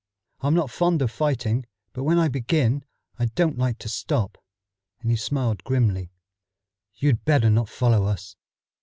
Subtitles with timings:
[0.39, 2.83] I'm not fond of fighting, but when I begin
[3.19, 4.43] I don't like to stop,"
[4.99, 6.11] and he smiled grimly.
[6.95, 8.35] "You'd better not follow us."